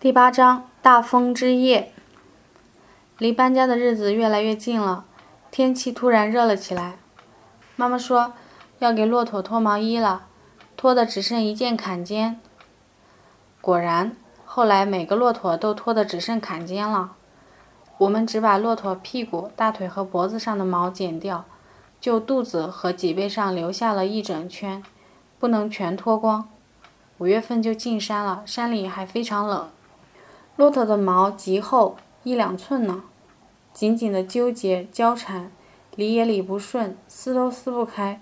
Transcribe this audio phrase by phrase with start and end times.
[0.00, 1.92] 第八章大风之夜。
[3.18, 5.04] 离搬家的日子越来越近了，
[5.50, 6.98] 天气突然热了起来。
[7.74, 8.32] 妈妈说
[8.78, 10.26] 要给骆驼脱毛衣了，
[10.76, 12.38] 脱的只剩一件坎肩。
[13.60, 14.14] 果然，
[14.44, 17.14] 后来每个骆驼都脱的只剩坎肩了。
[17.96, 21.44] 我们只把骆驼屁股、大腿和脖子上的毛剪掉，
[22.00, 24.80] 就肚子和脊背上留下了一整圈，
[25.40, 26.48] 不能全脱光。
[27.18, 29.68] 五月份就进山了，山里还非常冷。
[30.58, 33.04] 骆驼的毛极厚，一两寸呢，
[33.72, 35.52] 紧紧的纠结交缠，
[35.94, 38.20] 理也理不顺，撕都撕不开，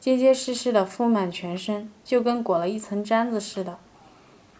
[0.00, 3.76] 结结实实的覆满全身，就跟裹了一层毡子似的。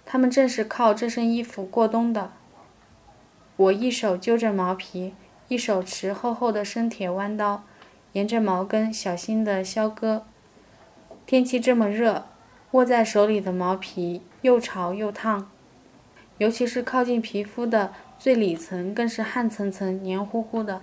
[0.05, 2.31] 它们正是靠这身衣服过冬的。
[3.57, 5.15] 我一手揪着毛皮，
[5.49, 7.63] 一手持厚厚的生铁弯刀，
[8.13, 10.27] 沿着毛根小心地削割。
[11.25, 12.27] 天气这么热，
[12.73, 15.49] 握在手里的毛皮又潮又烫。
[16.39, 20.81] 尤其是靠近皮肤的最里层，更是汗层层、黏糊糊的。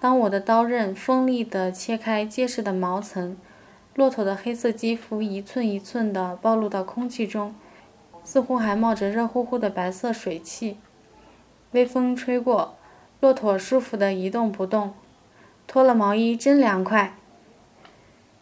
[0.00, 3.36] 当我的刀刃锋利地切开结实的毛层，
[3.94, 7.54] 骆驼的黑色肌肤一寸一寸地暴露到空气中，
[8.24, 10.78] 似乎还冒着热乎乎的白色水汽。
[11.72, 12.76] 微风吹过，
[13.20, 14.94] 骆驼舒服地一动不动。
[15.66, 17.14] 脱了毛衣真凉快。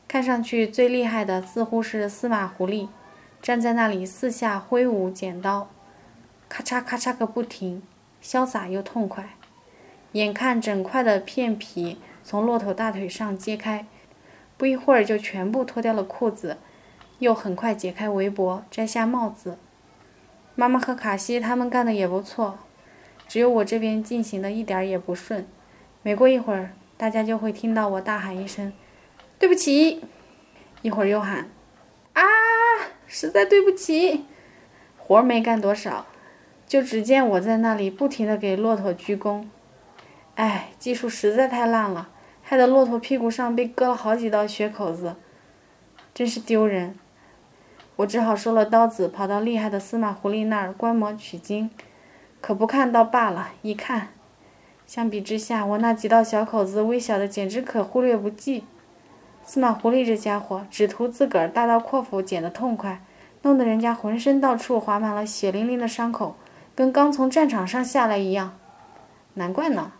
[0.06, 2.88] 看上去最厉害的似乎是司马狐狸，
[3.42, 5.68] 站在那里四下挥舞剪刀。
[6.48, 7.82] 咔嚓咔嚓个不停，
[8.22, 9.36] 潇洒又痛快。
[10.12, 13.86] 眼看整块的片皮从骆驼大腿上揭开，
[14.56, 16.56] 不一会儿就全部脱掉了裤子，
[17.18, 19.58] 又很快解开围脖，摘下帽子。
[20.55, 22.58] 妈妈和卡西他们干的也不错，
[23.28, 25.46] 只有我这边进行的一点也不顺。
[26.02, 28.72] 没过一会儿，大家就会听到我大喊一声
[29.38, 30.02] ：“对不起！”
[30.80, 31.50] 一会儿又喊
[32.14, 32.22] ：“啊，
[33.06, 34.24] 实在对不起！”
[34.96, 36.06] 活没干多少。
[36.69, 39.47] 就只见我在那里不停地给骆驼鞠躬，
[40.34, 42.11] 哎，技术实在太烂了，
[42.42, 45.17] 害得骆驼屁股上被割了好几道血口子，
[46.12, 46.95] 真是丢人。
[47.96, 51.70] 我只好收了刀子，跑到厉害的司马狐狸那儿观摩取经。
[52.42, 54.08] 可不看倒罢了，一看，
[54.86, 58.64] 相比之下，我那几道小口子微小的简直可忽略不计。
[59.42, 63.02] 司马狐狸这家伙只图自个儿大刀阔斧剪得痛快，
[63.40, 66.36] 弄得人家浑身到处划满了血淋淋的伤口。
[66.78, 68.56] 跟刚从战场上下来一样，
[69.34, 69.90] 难怪呢。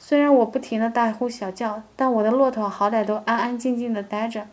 [0.00, 4.48] 虽然我不停的大呼小叫，但我的骆驼好歹都安安静静的待着。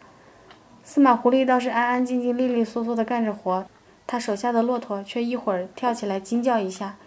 [0.83, 3.65] 司马狐狸倒是安安静静、利利索索的干着活，
[4.05, 6.97] 他手下的骆驼却一会儿跳起来惊叫一下，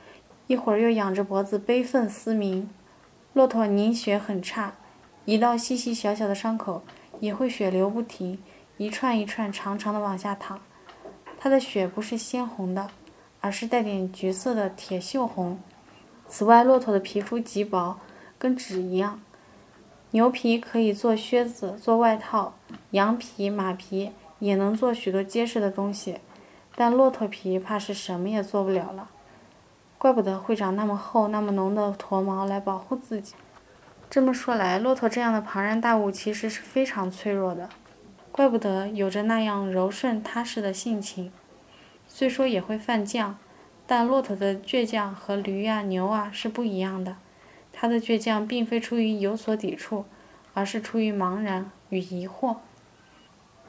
[0.49, 2.69] 一会儿又仰着脖子悲愤嘶鸣。
[3.35, 4.73] 骆驼凝血很差，
[5.25, 6.83] 一道细细小小的伤口
[7.21, 8.41] 也会血流不停，
[8.77, 10.59] 一串一串长长的往下淌。
[11.39, 12.89] 它的血不是鲜红的。
[13.43, 15.61] 而是带点橘色的铁锈红。
[16.27, 17.99] 此外，骆驼的皮肤极薄，
[18.39, 19.21] 跟纸一样。
[20.13, 22.55] 牛皮可以做靴子、做外套，
[22.93, 26.21] 羊皮、马皮也能做许多结实的东西，
[26.75, 29.11] 但骆驼皮怕是什么也做不了了。
[29.99, 33.35] 怪不得会长那么厚、那么浓的驼毛来保护自己。
[34.09, 37.69] 这么说来，骆驼这样的庞然大物其实是非常脆弱的，
[38.31, 41.33] 怪不得有着那样柔顺踏实的性情。
[42.15, 43.33] 虽说也会犯犟，
[43.87, 47.17] 但骆驼的倔强和驴啊、牛啊是不一样的。
[47.73, 50.05] 它的倔强并非出于有所抵触，
[50.53, 52.57] 而是出于茫然与疑惑。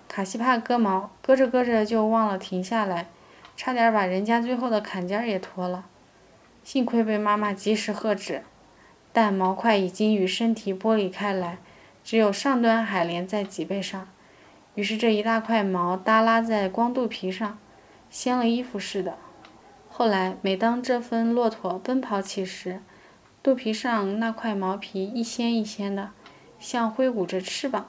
[0.09, 3.08] 卡西帕割毛，割着割着就忘了停下来，
[3.56, 5.86] 差点把人家最后的坎肩也脱了。
[6.66, 8.44] 幸亏被妈妈及时喝止，
[9.14, 11.60] 但毛块已经与身体剥离开来，
[12.04, 14.06] 只有上端还连在脊背上。
[14.75, 17.58] 于是这一大块毛耷拉在光肚皮上。
[18.13, 19.18] 掀了衣服似的。
[19.90, 22.79] 后来，每当这分骆驼奔跑起时，
[23.41, 26.12] 肚皮上那块毛皮一掀一掀的，
[26.59, 27.88] 像挥舞着翅膀。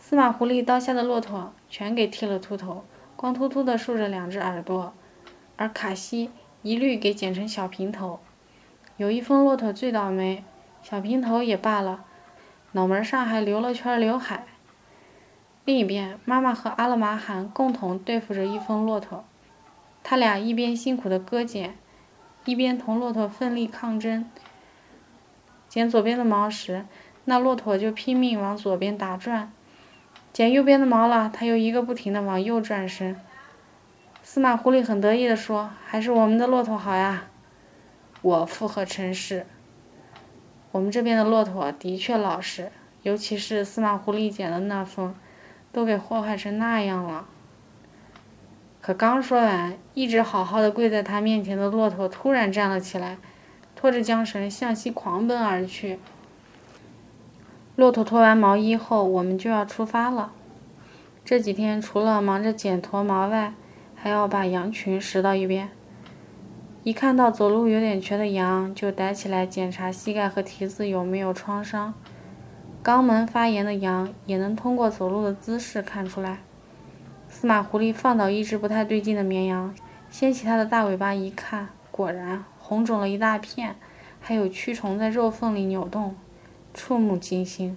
[0.00, 4.92] 司马狐狸刀下的骆驼全给剃了秃头，光秃秃的竖着两只耳朵，
[5.56, 6.32] 而卡西
[6.62, 8.18] 一律给剪成小平头。
[8.96, 10.42] 有一峰骆驼最倒霉，
[10.82, 12.04] 小平头也罢了，
[12.72, 14.44] 脑门上还留了圈刘海。
[15.66, 19.24] 另一边，妈妈和阿勒玛罕共同对付着一峰骆驼，
[20.02, 21.78] 他俩一边辛苦地割剪，
[22.44, 24.30] 一边同骆驼奋力抗争。
[25.66, 26.84] 剪左边的毛时，
[27.24, 29.50] 那骆驼就拼命往左边打转；
[30.34, 33.18] 剪右边的毛了，它又一个不停地往右转身。
[34.22, 37.24] 司马狐狸很得意地说：“还是我们的骆驼好呀！”
[38.20, 39.46] 我附和称是。
[40.72, 42.70] 我们这边的骆驼的确老实，
[43.02, 45.14] 尤其是司马狐狸剪的那峰。
[45.74, 47.26] 都给祸害成那样了。
[48.80, 53.18] 可刚说完，一直好好的跪在他面前的骆驼突然站了起来，
[53.74, 55.98] 拖着缰绳向西狂奔而去。
[57.74, 60.30] 骆驼脱完毛衣后，我们就要出发了。
[61.24, 63.54] 这几天除了忙着剪驼毛外，
[63.96, 65.70] 还要把羊群拾到一边。
[66.82, 71.94] 一看到走路有点瘸的羊，就逮起来检查膝盖和蹄子有没有创伤。
[72.84, 76.40] 肛门发炎的羊也能通过走路的姿势看出来。
[77.30, 79.74] 司马狐狸放倒一只不太对劲的绵羊，
[80.10, 83.74] 掀起它的大尾巴一看，果然红肿了一大片，
[84.20, 86.14] 还有蛆虫在肉缝里扭动，
[86.74, 87.74] 触目惊心。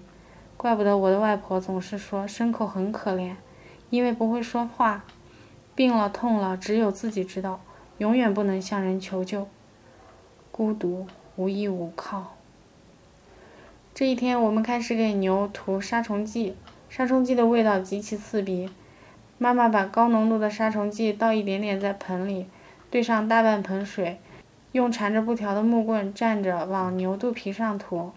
[0.57, 3.36] 怪不得我的外婆总是说牲口很可怜，
[3.89, 5.06] 因为不会说话，
[5.74, 7.62] 病了痛了只有自己知道，
[8.00, 9.48] 永远不能向人求救，
[10.51, 11.07] 孤独
[11.38, 12.37] 无依无靠。
[13.98, 16.56] 这一天，我们开始给牛涂杀虫剂，
[16.88, 18.70] 杀虫剂的味道极其刺鼻。
[19.40, 22.46] 妈妈把高浓度的杀虫剂倒一点点在盆里，
[22.92, 24.20] 兑上大半盆水，
[24.74, 28.12] 用缠着布条的木棍站着往牛肚皮上涂。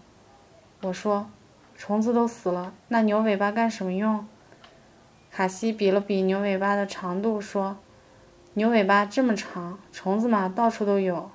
[0.83, 1.31] 我说
[1.75, 4.23] ：“虫子都死了，那牛尾巴干什么用？”
[5.33, 7.77] 卡西比了比牛尾巴的长度，说
[8.53, 11.31] ：“牛尾巴这么长，虫子嘛到处都有。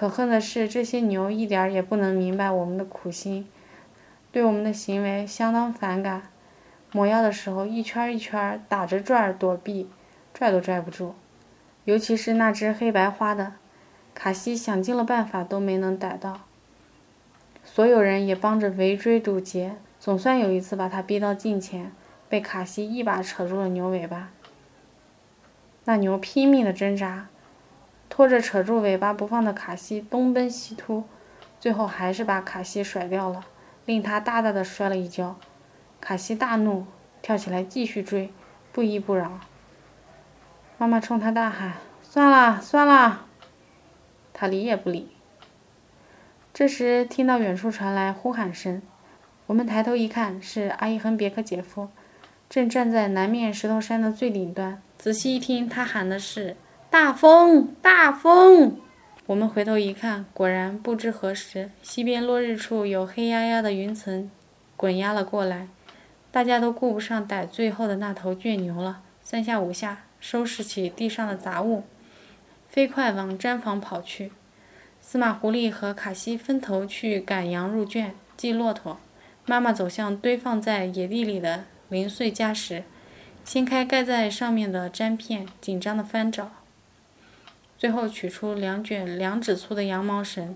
[0.00, 3.46] 可恨的是，这些牛一点儿也不能明白我们的苦心，
[4.32, 6.22] 对我们的行为相当反感。”
[6.90, 9.90] 抹药的时候，一圈一圈打着转儿躲避，
[10.32, 11.14] 拽都拽不住。
[11.84, 13.52] 尤其是那只黑白花的，
[14.14, 16.40] 卡西想尽了办法都没能逮到。
[17.62, 21.92] 所有人也帮着围追堵截，总算有一次把它逼到近前，
[22.30, 24.30] 被卡西一把扯住了牛尾巴。
[25.84, 27.28] 那牛拼命的挣扎，
[28.10, 31.04] 拖着扯住尾巴不放的卡西东奔西突，
[31.58, 33.46] 最后还是把卡西甩掉了，
[33.86, 35.36] 令他大大的摔了一跤。
[36.00, 36.86] 卡西大怒，
[37.22, 38.30] 跳起来继续追，
[38.72, 39.40] 不依不饶。
[40.76, 43.26] 妈妈冲他大喊：“算了，算了！”
[44.34, 45.10] 他理也不理。
[46.52, 48.82] 这时听到远处传来呼喊声，
[49.46, 51.88] 我们抬头一看，是阿依亨别克姐夫，
[52.48, 54.82] 正站在南面石头山的最顶端。
[54.98, 56.56] 仔细一听，他喊的是
[56.90, 58.76] ：“大风，大风！”
[59.26, 64.28] 我们回头一看，果然不知何时，西边落日处有黑压压的云层
[64.76, 65.68] 滚压了过来。
[66.32, 71.84] 大家都顾不上逮最后的那头倔牛了，三下五下收拾起地上的杂物，
[72.68, 74.32] 飞快往毡房跑去。
[75.00, 78.98] 司马狐狸和卡西分头去赶羊入圈，系骆驼。
[79.46, 82.82] 妈妈走向堆放在野地里的零碎家什，
[83.44, 86.50] 掀开盖在上面的毡片，紧张地翻找，
[87.80, 90.54] 最后取出两卷两指粗的羊毛绳。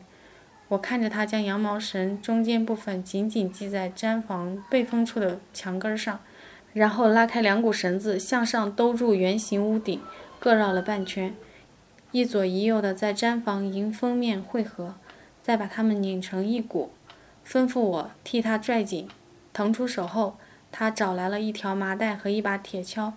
[0.69, 6.21] 我看着他将羊毛绳中间部分紧紧系在毡房背风处的墙根上，
[6.75, 10.03] 然后拉开两股绳子向上兜住圆形屋顶，
[10.39, 11.35] 各绕了半圈，
[12.11, 14.97] 一左一右的在毡房迎风面汇合，
[15.43, 16.91] 再把它们拧成一股，
[17.47, 19.09] 吩咐我替他拽紧。
[19.55, 20.37] 腾出手后，
[20.71, 23.15] 他找来了一条麻袋和一把铁锹。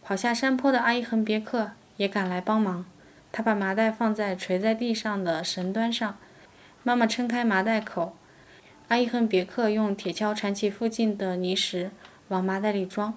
[0.00, 2.84] 跑下山坡的阿依恒别克也赶来帮忙，
[3.32, 6.16] 他把麻袋放在垂在地上的绳端上。
[6.84, 8.14] 妈妈撑开麻袋口，
[8.88, 11.90] 阿依亨别克用铁锹铲起附近的泥石，
[12.28, 13.14] 往麻袋里装。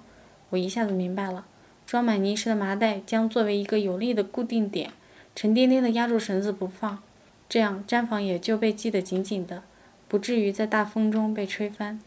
[0.50, 1.44] 我一下子明白了，
[1.84, 4.92] 装满泥石的麻袋将作为一个有力的固定点，
[5.34, 7.02] 沉甸甸地压住绳子不放，
[7.48, 9.64] 这样毡房也就被系得紧紧的，
[10.06, 12.00] 不至于在大风中被吹翻。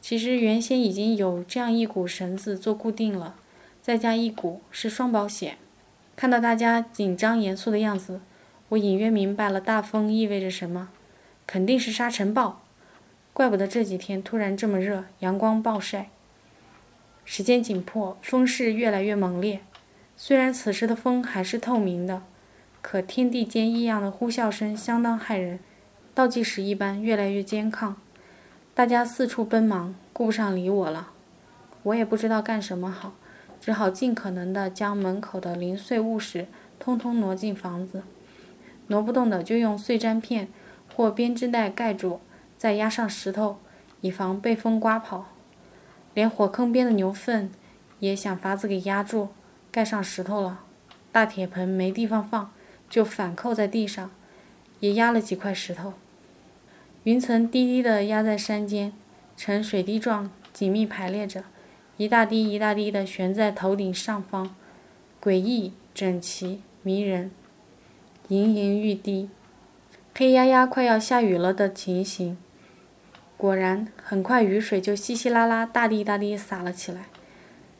[0.00, 3.34] 其实原先已经有这样一股绳子做固定了，
[3.82, 5.58] 再加一股是双保险。
[6.18, 8.20] 看到大家紧张严肃的样子。
[8.70, 10.88] 我隐约明白了大风意味着什么，
[11.46, 12.60] 肯定是沙尘暴。
[13.32, 16.08] 怪不得这几天突然这么热，阳光暴晒。
[17.24, 19.60] 时间紧迫，风势越来越猛烈。
[20.16, 22.24] 虽然此时的风还是透明的，
[22.82, 25.60] 可天地间异样的呼啸声相当骇人，
[26.14, 27.94] 倒计时一般，越来越坚抗。
[28.74, 31.10] 大家四处奔忙，顾不上理我了。
[31.84, 33.14] 我也不知道干什么好，
[33.60, 36.46] 只好尽可能地将门口的零碎物事
[36.78, 38.02] 通通挪进房子。
[38.86, 40.48] 挪不动的就用碎毡片
[40.94, 42.20] 或编织袋盖住，
[42.56, 43.58] 再压上石头，
[44.00, 45.26] 以防被风刮跑。
[46.14, 47.50] 连火坑边的牛粪
[48.00, 49.28] 也想法子给压住，
[49.70, 50.60] 盖上石头了。
[51.12, 52.50] 大铁盆没地方放，
[52.88, 54.10] 就反扣在地上，
[54.80, 55.94] 也压了几块石头。
[57.04, 58.92] 云层低低的压在山间，
[59.36, 61.44] 呈水滴状紧密排列着，
[61.98, 64.54] 一大滴一大滴的悬在头顶上方，
[65.20, 67.32] 诡异、整齐、迷人。
[68.28, 69.28] 盈盈欲滴，
[70.14, 72.38] 黑压压快要下雨了的情形。
[73.36, 77.06] 果然，很快雨水就稀稀拉拉、大滴大滴洒了起来，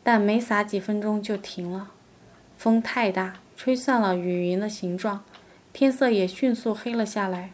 [0.03, 1.93] 但没洒几分钟就停了。
[2.57, 5.23] 风太大，吹散了雨云的形状，
[5.73, 7.53] 天色也迅速黑了下来。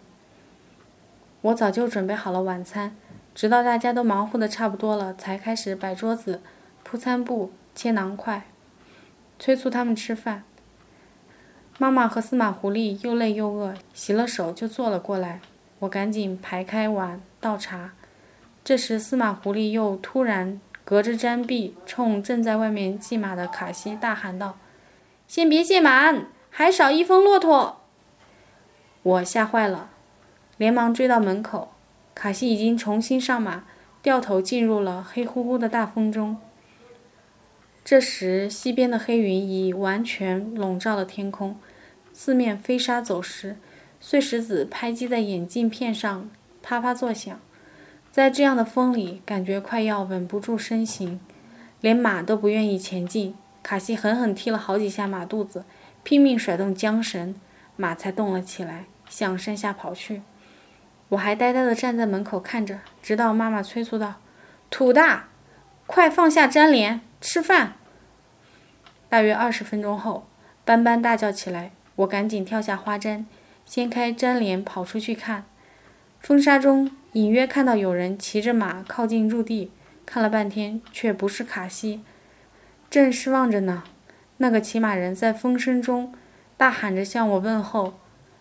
[1.43, 2.97] 我早就准备好了晚餐，
[3.35, 6.41] 直到大家都忙活的差不多了，才开始摆桌子、
[6.85, 8.47] 铺餐布、切囊块，
[9.41, 10.45] 催促他们吃饭。
[11.79, 15.41] 妈妈和司马狐狸又累又饿，洗了手就坐了过来。
[15.81, 17.95] 我赶紧排开碗倒茶。
[18.63, 24.57] 这时，司马狐狸又突然隔着毡壁冲正在外面系马的卡西大喊道
[25.27, 27.81] ：“先别卸满，还少一峰骆驼！”
[29.03, 29.91] 我吓坏了。
[30.57, 31.73] 连忙追到门口，
[32.15, 33.65] 卡西已经重新上马，
[34.01, 36.39] 掉头进入了黑乎乎的大风中。
[37.85, 41.59] 这时，西边的黑云已完全笼罩了天空，
[42.15, 43.57] 四面飞沙走石，
[44.01, 46.31] 碎石子拍击在眼镜片上，
[46.63, 47.39] 啪啪作响。
[48.11, 51.21] 在这样的风里，感觉快要稳不住身形，
[51.83, 53.35] 连马都不愿意前进。
[53.63, 55.67] 卡西狠狠踢了好几下马肚子，
[56.03, 57.35] 拼命甩动缰绳，
[57.77, 60.23] 马才动了起来，向山下跑去。
[61.11, 64.15] 我还呆呆地站在门口看着，直到妈妈催促道
[64.71, 65.29] ：“土大，
[65.87, 67.73] 快放下粘连，吃饭。”
[69.09, 70.27] 大约二十分钟后，
[70.63, 73.25] 斑斑大叫起来，我赶紧跳下花毡，
[73.65, 75.45] 掀开毡帘跑出去看。
[76.21, 79.71] 风沙中隐约看到有人骑着马靠近入地，
[80.05, 82.03] 看了半天却不是卡西，
[82.91, 83.85] 正失望着呢。
[84.37, 86.13] 那个骑马人在风声中
[86.59, 87.95] 大喊着向我问候，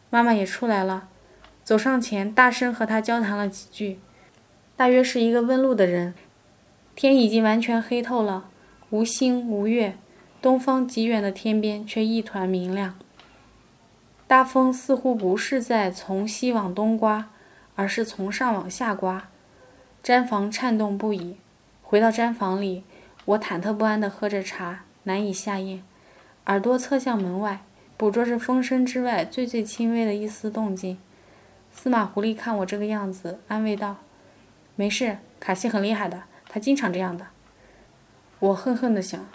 [0.10, 1.08] 妈妈也出来了。
[1.64, 4.02] 走上前，大声和他交谈了几句。
[4.76, 6.14] 大约是一个问路的人。
[6.96, 8.50] 天已经完全黑透了，
[8.94, 9.98] 无星无月，
[10.40, 12.94] 东方极远的天边却一团明亮。
[14.28, 17.32] 大风似乎不是在从西往东刮，
[17.76, 19.30] 而是从上往下刮。
[20.04, 21.38] 毡房颤动不已。
[21.82, 22.84] 回到毡房里，
[23.26, 25.82] 我忐忑不安地喝着茶，难以下咽，
[26.46, 27.64] 耳朵侧向门外，
[27.98, 31.00] 捕捉着风声之外最最轻微的一丝动静。
[31.72, 33.96] 司马狐狸看我这个样子，安慰道
[34.78, 37.26] ：“没事，卡西很厉害的，他经常这样的。”
[38.44, 39.26] 我恨恨的想：“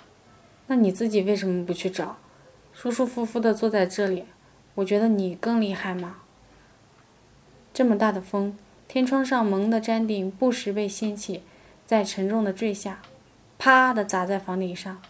[0.69, 2.19] 那你自己为什么不去找？
[2.75, 4.27] 舒舒服服的坐在这里，
[4.75, 6.19] 我觉得你更厉害吗？”
[7.73, 8.55] 这么大的风，
[8.87, 11.43] 天窗上蒙的毡顶不时被掀起，
[11.87, 13.00] 再沉重的坠下，
[13.57, 15.00] 啪的砸在房顶上，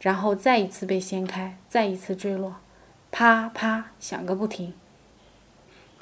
[0.00, 2.56] 然后再一次被掀开，再一次坠落，
[3.12, 4.74] 啪啪响个不停。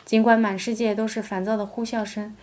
[0.07, 2.35] 尽管满世界都是烦躁的呼啸声，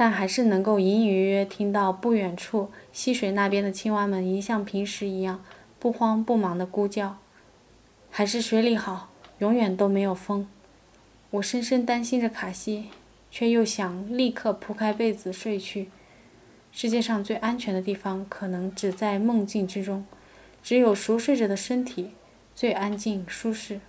[0.00, 5.42] 但还是能够隐隐约约听到不远处溪水那边的青蛙们一像平时一样
[5.80, 7.18] 不慌不忙的咕叫。
[8.08, 10.48] 还是水里好，永远都没有风。
[11.30, 12.90] 我深深担心着卡西，
[13.28, 15.88] 却又想立刻铺开被子睡去。
[16.70, 20.06] 世界上最安全的地方，可能只在梦境之中。
[20.62, 22.12] 只有熟睡着的身体，
[22.54, 23.80] 最安静舒适。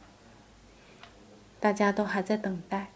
[1.59, 2.87] 大家都还在等待。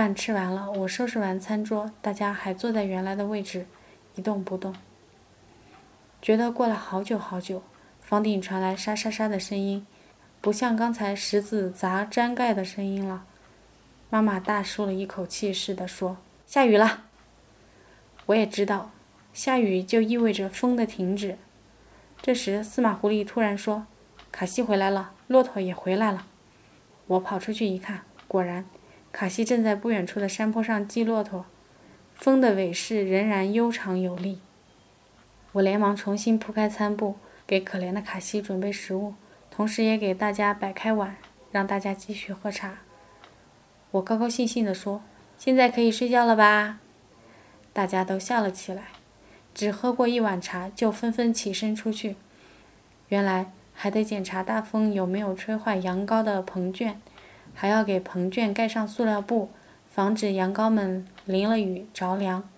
[0.00, 3.66] 饭吃完了，我收拾完餐桌，大家还坐在原来的位置，
[4.14, 4.74] 一动不动。
[6.22, 7.62] 觉得过了好久好久，
[8.00, 9.86] 房顶传来沙沙沙的声音，
[10.40, 13.26] 不像刚才石子砸毡盖的声音了。
[14.08, 16.16] 妈妈大舒了一口气似的说
[16.48, 17.02] ：“下雨了。”
[18.24, 18.92] 我也知道，
[19.34, 21.36] 下雨就意味着风的停止。
[22.22, 23.84] 这时，司马狐狸突然说
[24.32, 26.24] ：“卡西回来了，骆驼也回来了。”
[27.06, 28.64] 我跑出去一看，果然。
[29.12, 31.46] 卡西正在不远处的山坡上系骆驼，
[32.14, 34.40] 风的尾势仍然悠长有力。
[35.52, 39.14] 我连忙重新铺开餐布，给可怜的卡西准备食物，
[39.50, 41.16] 同时也给大家摆开碗，
[41.50, 42.78] 让大家继续喝茶。
[43.90, 45.02] 我高高兴兴地说
[45.36, 46.78] ：“现在可以睡觉了吧？”
[47.72, 48.84] 大家都笑了起来，
[49.52, 52.14] 只喝过一碗茶就纷纷起身出去。
[53.08, 57.00] 原来还得检查大风有没有吹坏羊羔的棚圈。
[57.60, 59.50] 还要给棚圈盖上塑料布，
[59.86, 62.48] 防止羊羔们淋了雨着凉。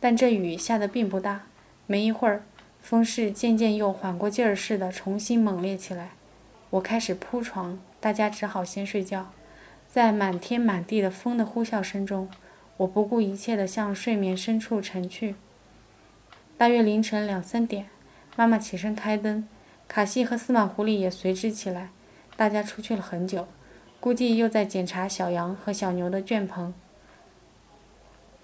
[0.00, 1.42] 但这雨下的并不大，
[1.86, 2.42] 没一会儿，
[2.80, 6.12] 风势渐渐又缓过劲儿似的重新猛烈起来。
[6.70, 9.30] 我开始铺床，大家只好先睡觉。
[9.86, 12.30] 在满天满地的风的呼啸声中，
[12.78, 15.34] 我不顾一切地向睡眠深处沉去。
[16.56, 17.88] 大约凌晨两三点，
[18.36, 19.46] 妈妈起身开灯，
[19.86, 21.90] 卡西和司马狐狸也随之起来。
[22.34, 23.46] 大家出去了很久。
[24.02, 26.74] 估计又在检查小羊和小牛的圈棚。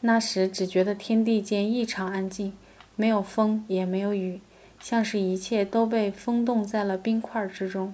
[0.03, 2.57] 那时只觉得天地间异常安静，
[2.95, 4.41] 没有风也没有雨，
[4.79, 7.93] 像是一切都被封冻在了冰块之中。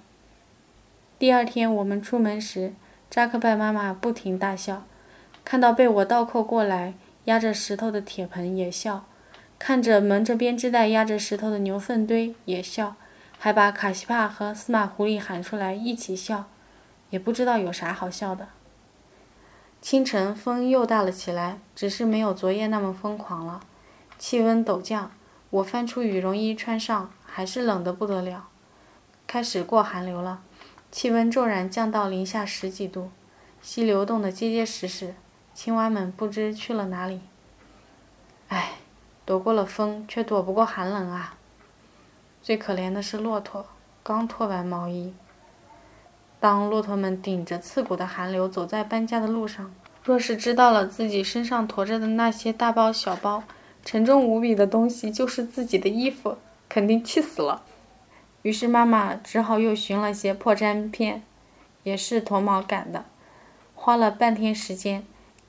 [1.19, 2.75] 第二天我们出门时，
[3.09, 4.85] 扎克拜妈妈不停大笑，
[5.43, 6.93] 看到被我倒扣过来
[7.25, 9.07] 压着石头的铁盆也笑，
[9.59, 12.97] 看着蒙着编织袋压着石头的牛粪堆也笑，
[13.39, 16.51] 还把卡西帕和司马狐狸喊出来一起笑，
[17.15, 18.49] 也不知道有啥好笑的。
[19.81, 23.61] 清晨风又大了起来，只是没有昨夜那么疯狂了。
[24.19, 25.13] 气温陡降，
[25.51, 28.49] 我翻出羽绒衣穿上，还是冷得不得了。
[29.29, 30.43] 开始过寒流了，
[30.91, 33.13] 气温骤然降到零下十几度，
[33.63, 35.15] 溪流冻得结结实实，
[35.55, 37.21] 青蛙们不知去了哪里。
[38.49, 38.73] 唉，
[39.25, 41.37] 躲过了风，却躲不过寒冷啊！
[42.43, 43.65] 最可怜的是骆驼，
[44.03, 45.15] 刚脱完毛衣。
[46.45, 53.45] 当骆驼们顶着刺骨的寒流走在搬家的路上，若是知道了自己身上驮着的那些大包小包、
[53.83, 56.37] 沉重无比的东西就是自己的衣服，
[56.69, 57.63] 肯定气死了。
[58.43, 61.23] 于是妈妈只好又寻了些破毡片，
[61.83, 63.07] 也是驼毛赶的，
[63.75, 65.03] 花了半天时间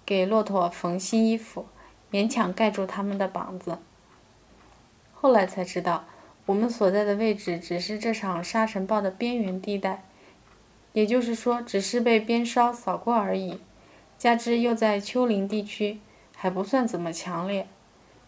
[0.06, 1.66] 给骆驼缝新衣服，
[2.10, 3.80] 勉强盖住他们的膀子。
[5.14, 6.06] 后来才知道。
[6.46, 10.04] 我们所在的位置只是这场沙尘暴的边缘地带，
[10.96, 13.60] 也就是说，只是被鞭梢扫过而已。
[14.18, 16.00] 加之又在丘陵地区，
[16.36, 17.68] 还不算怎么强烈。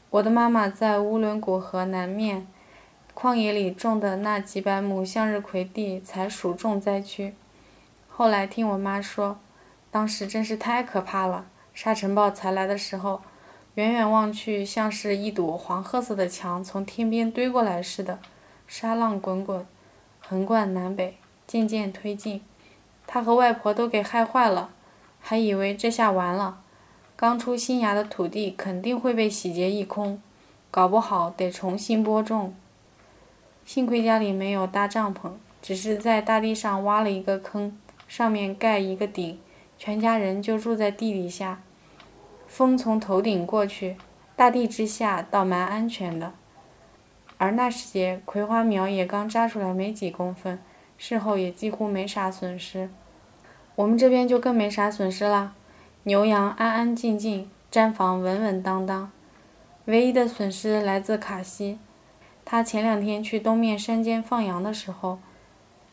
[0.10, 2.46] 我的妈妈在乌伦古河南面
[3.16, 7.34] 旷野里种的那几百亩向日葵地才属重灾区。
[8.08, 9.40] 后来听我妈说，
[9.90, 11.48] 当时真是太可怕了。
[11.74, 13.22] 沙尘暴才来的时候。
[13.76, 18.18] 远远望去，像是一堵黄褐色的墙从天边堆过来似的，
[18.66, 19.64] 沙浪滚滚，
[20.20, 22.42] 横贯南北，渐渐推进。
[23.08, 24.70] 他和外婆都给害坏了，
[25.20, 26.62] 还以为这下完了，
[27.16, 30.22] 刚出新芽的土地肯定会被洗劫一空，
[30.70, 32.54] 搞不好得重新播种。
[33.66, 39.40] 幸亏家里没有搭帐篷，只是在大地上挖了一个坑，上面盖一个顶，
[39.78, 41.62] 全家人就住在地底下。
[42.46, 43.98] 风从头顶过去，
[44.36, 46.34] 大地之下倒蛮安全的。
[47.38, 50.60] 而那时节，葵花苗也刚扎出来没几公分，
[50.98, 52.90] 事后也几乎没啥损失。
[53.76, 55.54] 我们这边就更没啥损失了，
[56.04, 59.12] 牛羊安安静静，毡房稳稳当当。
[59.86, 61.80] 唯一的损失来自卡西，
[62.44, 65.20] 他前两天去东面山间放羊的时候，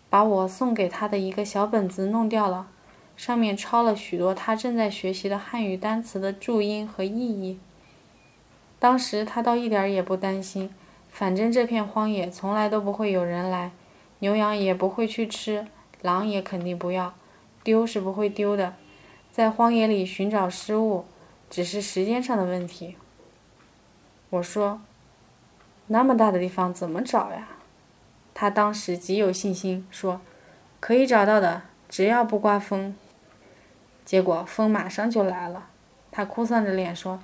[0.08, 2.68] 把我送给他的一个小本子弄掉了。
[3.16, 7.60] 上面抄了许多他正在学习的汉语单词的注音和意义。
[8.80, 10.70] 当时他倒一点也不担心，
[11.10, 13.70] 反正这片荒野从来都不会有人来，
[14.24, 15.66] 牛羊也不会去吃，
[16.00, 17.12] 狼也肯定不要，
[17.62, 18.72] 丢是不会丢的。
[19.30, 21.04] 在荒野里寻找失物，
[21.50, 22.96] 只是时间上的问题。
[24.30, 24.80] 我说
[25.88, 27.48] ：“那么大的地方怎么找呀？”
[28.32, 30.22] 他当时极有信心说
[30.80, 32.96] ：“可以找到的，只要不刮风。”
[34.06, 35.66] 结果风马上就来了，
[36.10, 37.20] 他哭丧着脸说：“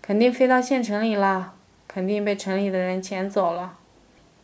[0.00, 1.52] 肯定飞到县城里了，
[1.86, 3.76] 肯定被城里的人捡走了。”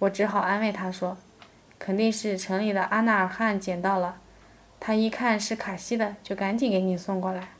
[0.01, 1.17] 我只好安慰他说
[1.79, 4.17] ：“肯定是城里的阿纳尔汗捡到了，
[4.79, 7.51] 他一看是卡西的，就赶紧给你送过来。”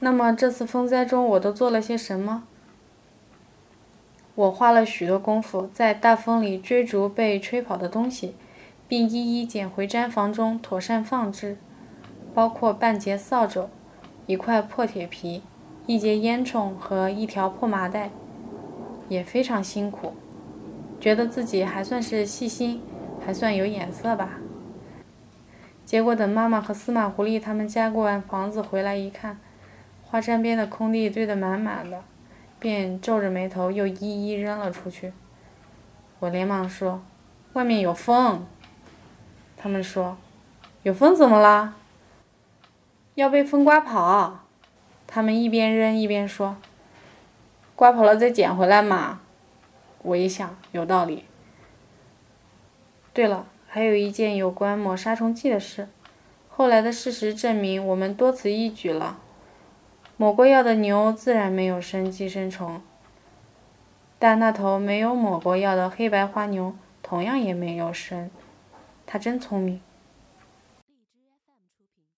[0.00, 2.44] 那么这次风灾中我都做了些什么？
[4.34, 8.36] 我花了许多功夫在大风里追逐被吹跑的东西，
[8.86, 11.56] 并一一捡回毡房中妥善放置。
[12.34, 13.68] 包括半截扫帚、
[14.26, 15.42] 一块破铁皮、
[15.86, 18.10] 一截烟囱和一条破麻袋，
[19.08, 20.14] 也非常辛苦。
[21.00, 22.82] 觉得自己还算是细心，
[23.24, 24.40] 还算有眼色吧。
[25.84, 29.38] 结果等妈妈和司马狐狸他们加固完房子回来一看，
[30.04, 32.02] 花山边的空地堆得满满的，
[32.58, 35.12] 便皱着眉头又一一扔了出去。
[36.18, 37.00] 我连忙说
[37.54, 38.44] ：“外面有风。”
[39.56, 40.16] 他们说
[40.82, 41.74] ：“有风怎么啦？”
[43.14, 44.40] 要被风刮跑，
[45.06, 46.56] 他们一边扔一边说
[47.76, 49.20] ：“刮跑了再捡回来嘛。”
[50.02, 51.24] 我一想，有道理。
[53.12, 55.88] 对了，还有一件有关抹杀虫剂的事。
[56.48, 59.18] 后来的事实证明，我们多此一举了。
[60.16, 62.80] 抹过药的牛自然没有生寄生虫，
[64.18, 68.30] 但那头没有抹过药的黑白花牛同样也没有生。
[69.06, 69.80] 它真聪明。